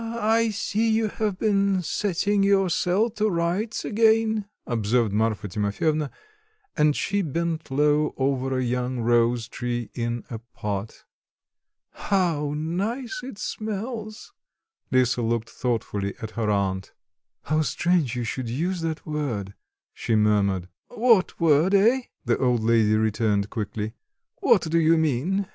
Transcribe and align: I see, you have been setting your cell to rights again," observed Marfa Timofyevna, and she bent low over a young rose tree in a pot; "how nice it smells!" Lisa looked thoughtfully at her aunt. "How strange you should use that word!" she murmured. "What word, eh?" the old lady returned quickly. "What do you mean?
I 0.03 0.49
see, 0.49 0.89
you 0.89 1.09
have 1.09 1.37
been 1.37 1.83
setting 1.83 2.41
your 2.41 2.69
cell 2.71 3.11
to 3.11 3.29
rights 3.29 3.85
again," 3.85 4.45
observed 4.65 5.13
Marfa 5.13 5.47
Timofyevna, 5.47 6.09
and 6.75 6.95
she 6.95 7.21
bent 7.21 7.69
low 7.69 8.15
over 8.17 8.57
a 8.57 8.63
young 8.63 9.01
rose 9.01 9.47
tree 9.47 9.91
in 9.93 10.23
a 10.31 10.39
pot; 10.39 11.05
"how 11.91 12.55
nice 12.57 13.21
it 13.21 13.37
smells!" 13.37 14.33
Lisa 14.89 15.21
looked 15.21 15.51
thoughtfully 15.51 16.15
at 16.19 16.31
her 16.31 16.49
aunt. 16.49 16.93
"How 17.43 17.61
strange 17.61 18.15
you 18.15 18.23
should 18.23 18.49
use 18.49 18.81
that 18.81 19.05
word!" 19.05 19.53
she 19.93 20.15
murmured. 20.15 20.67
"What 20.87 21.39
word, 21.39 21.75
eh?" 21.75 22.01
the 22.25 22.39
old 22.39 22.63
lady 22.63 22.95
returned 22.95 23.51
quickly. 23.51 23.93
"What 24.37 24.63
do 24.63 24.79
you 24.79 24.97
mean? 24.97 25.47